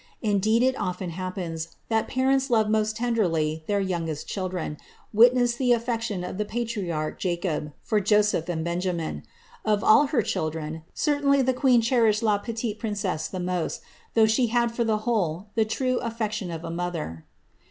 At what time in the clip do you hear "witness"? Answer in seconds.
5.13-5.55